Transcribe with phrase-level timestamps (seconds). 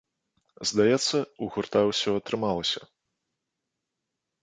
[0.69, 2.81] Здаецца, у гурта ўсё атрымалася!